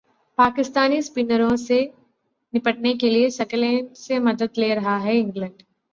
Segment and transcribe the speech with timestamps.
[0.37, 1.79] पाकिस्तानी स्पिनरों से
[2.53, 5.61] निपटने के लिए सकलेन से मदद ले रहा है इंग्लैंड